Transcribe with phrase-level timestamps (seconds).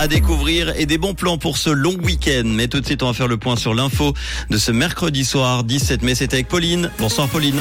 [0.00, 2.44] à découvrir et des bons plans pour ce long week-end.
[2.46, 4.14] Mais tout de suite, on va faire le point sur l'info
[4.48, 6.14] de ce mercredi soir 17 mai.
[6.14, 6.90] C'était avec Pauline.
[6.98, 7.58] Bonsoir Pauline.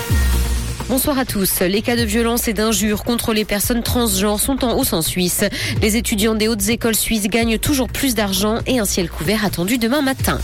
[0.87, 1.59] Bonsoir à tous.
[1.59, 5.43] Les cas de violence et d'injures contre les personnes transgenres sont en hausse en Suisse.
[5.81, 9.77] Les étudiants des hautes écoles suisses gagnent toujours plus d'argent et un ciel couvert attendu
[9.77, 10.39] demain matin.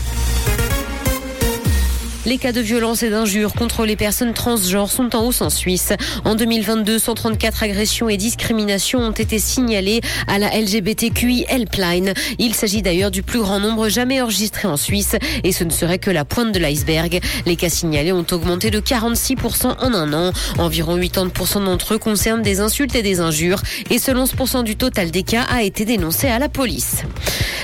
[2.26, 5.92] Les cas de violence et d'injures contre les personnes transgenres sont en hausse en Suisse.
[6.24, 12.14] En 2022, 134 agressions et discriminations ont été signalées à la LGBTQI Helpline.
[12.40, 16.00] Il s'agit d'ailleurs du plus grand nombre jamais enregistré en Suisse et ce ne serait
[16.00, 17.20] que la pointe de l'iceberg.
[17.46, 20.32] Les cas signalés ont augmenté de 46% en un an.
[20.58, 25.12] Environ 80% d'entre eux concernent des insultes et des injures et selon 11% du total
[25.12, 27.04] des cas a été dénoncé à la police.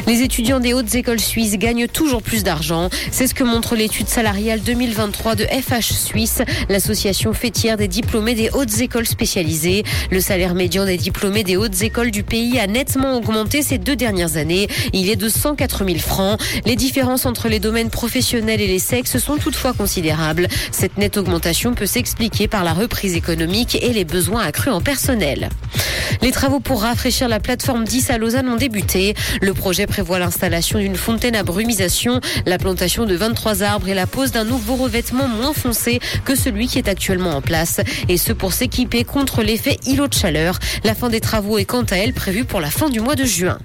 [0.07, 2.91] Les étudiants des hautes écoles suisses gagnent toujours plus d'argent.
[3.11, 8.51] C'est ce que montre l'étude salariale 2023 de FH Suisse, l'association fêtière des diplômés des
[8.51, 9.85] hautes écoles spécialisées.
[10.11, 13.97] Le salaire médian des diplômés des hautes écoles du pays a nettement augmenté ces deux
[13.97, 14.69] dernières années.
[14.93, 16.41] Il est de 104 000 francs.
[16.67, 20.49] Les différences entre les domaines professionnels et les sexes sont toutefois considérables.
[20.71, 25.49] Cette nette augmentation peut s'expliquer par la reprise économique et les besoins accrus en personnel.
[26.21, 29.15] Les travaux pour rafraîchir la plateforme 10 à Lausanne ont débuté.
[29.41, 34.07] Le projet prévoit l'installation d'une fontaine à brumisation, la plantation de 23 arbres et la
[34.07, 37.81] pose d'un nouveau revêtement moins foncé que celui qui est actuellement en place.
[38.09, 40.59] Et ce pour s'équiper contre l'effet îlot de chaleur.
[40.85, 43.25] La fin des travaux est quant à elle prévue pour la fin du mois de
[43.25, 43.59] juin.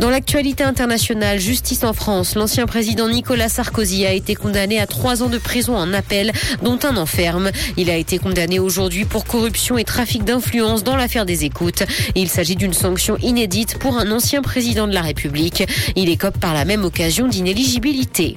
[0.00, 5.22] Dans l'actualité internationale, justice en France, l'ancien président Nicolas Sarkozy a été condamné à trois
[5.22, 7.50] ans de prison en appel, dont un enferme.
[7.76, 11.84] Il a été condamné aujourd'hui pour corruption et trafic d'influence dans l'affaire des écoutes.
[12.14, 15.64] Il s'agit d'une sanction inédite pour un ancien président de la République.
[15.96, 18.36] Il écope par la même occasion d'inéligibilité.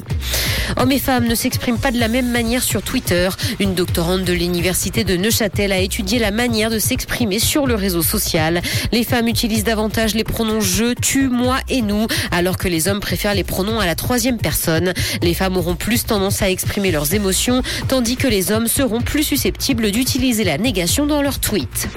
[0.77, 3.29] Hommes et femmes ne s'expriment pas de la même manière sur Twitter.
[3.59, 8.01] Une doctorante de l'université de Neuchâtel a étudié la manière de s'exprimer sur le réseau
[8.01, 8.61] social.
[8.91, 12.99] Les femmes utilisent davantage les pronoms je, tu, moi et nous, alors que les hommes
[12.99, 14.93] préfèrent les pronoms à la troisième personne.
[15.21, 19.23] Les femmes auront plus tendance à exprimer leurs émotions, tandis que les hommes seront plus
[19.23, 21.87] susceptibles d'utiliser la négation dans leurs tweets.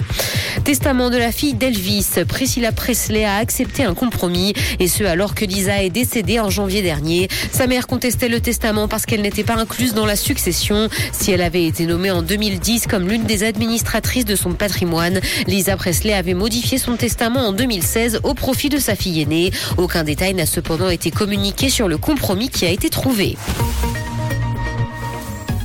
[0.64, 5.44] Testament de la fille d'Elvis, Priscilla Presley a accepté un compromis, et ce alors que
[5.44, 7.28] Lisa est décédée en janvier dernier.
[7.50, 10.88] Sa mère contestait le testament parce qu'elle n'était pas incluse dans la succession.
[11.10, 15.76] Si elle avait été nommée en 2010 comme l'une des administratrices de son patrimoine, Lisa
[15.76, 19.50] Presley avait modifié son testament en 2016 au profit de sa fille aînée.
[19.78, 23.36] Aucun détail n'a cependant été communiqué sur le compromis qui a été trouvé.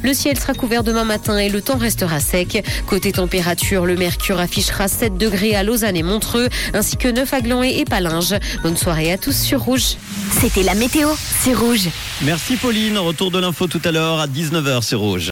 [0.08, 2.64] Le ciel sera couvert demain matin et le temps restera sec.
[2.86, 7.42] Côté température, le mercure affichera 7 degrés à Lausanne et Montreux, ainsi que 9 à
[7.42, 8.36] Gland et Palinges.
[8.64, 9.98] Bonne soirée à tous sur Rouge.
[10.40, 11.10] C'était la météo,
[11.42, 11.90] c'est Rouge.
[12.22, 12.98] Merci Pauline.
[12.98, 15.26] Retour de l'info tout à l'heure à 19h, c'est Rouge.